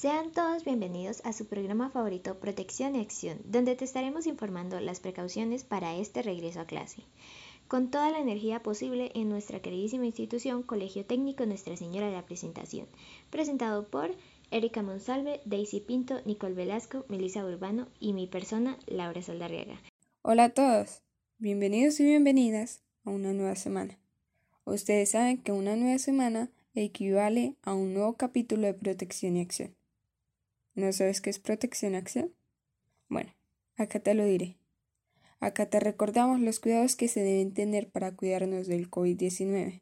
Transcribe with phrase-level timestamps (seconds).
[0.00, 5.00] Sean todos bienvenidos a su programa favorito Protección y Acción, donde te estaremos informando las
[5.00, 7.02] precauciones para este regreso a clase.
[7.66, 12.24] Con toda la energía posible en nuestra queridísima institución Colegio Técnico Nuestra Señora de la
[12.26, 12.86] Presentación,
[13.30, 14.14] presentado por
[14.52, 19.82] Erika Monsalve, Daisy Pinto, Nicole Velasco, Melissa Urbano y mi persona, Laura Saldarriaga.
[20.22, 21.02] Hola a todos,
[21.38, 23.98] bienvenidos y bienvenidas a una nueva semana.
[24.64, 29.77] Ustedes saben que una nueva semana equivale a un nuevo capítulo de Protección y Acción.
[30.78, 32.32] ¿No sabes qué es protección acción?
[33.08, 33.34] Bueno,
[33.74, 34.58] acá te lo diré.
[35.40, 39.80] Acá te recordamos los cuidados que se deben tener para cuidarnos del COVID-19.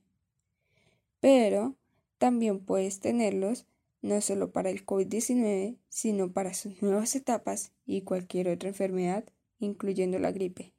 [1.21, 1.77] Pero
[2.17, 3.67] también puedes tenerlos
[4.01, 9.27] no solo para el COVID-19, sino para sus nuevas etapas y cualquier otra enfermedad,
[9.59, 10.73] incluyendo la gripe.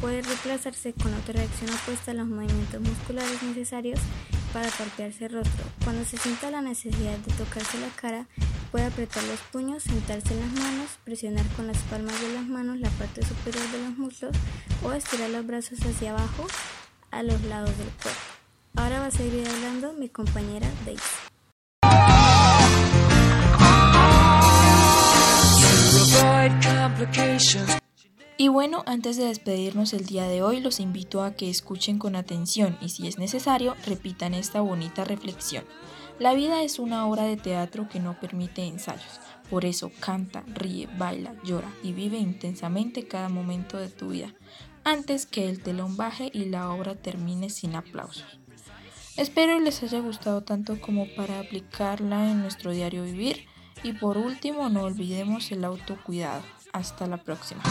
[0.00, 4.00] puede reemplazarse con otra reacción opuesta a los movimientos musculares necesarios
[4.52, 5.64] para golpearse el rostro.
[5.84, 8.26] Cuando se sienta la necesidad de tocarse la cara,
[8.70, 12.78] puede apretar los puños, sentarse en las manos, presionar con las palmas de las manos
[12.78, 14.36] la parte superior de los muslos
[14.82, 16.46] o estirar los brazos hacia abajo
[17.10, 18.20] a los lados del cuerpo.
[18.76, 21.19] Ahora va a seguir hablando mi compañera Daisy.
[28.52, 32.78] Bueno, antes de despedirnos el día de hoy, los invito a que escuchen con atención
[32.80, 35.64] y si es necesario, repitan esta bonita reflexión.
[36.18, 39.20] La vida es una obra de teatro que no permite ensayos.
[39.48, 44.34] Por eso canta, ríe, baila, llora y vive intensamente cada momento de tu vida,
[44.84, 48.38] antes que el telón baje y la obra termine sin aplausos.
[49.16, 53.46] Espero les haya gustado tanto como para aplicarla en nuestro diario vivir
[53.82, 56.42] y por último no olvidemos el autocuidado.
[56.72, 57.62] Hasta la próxima.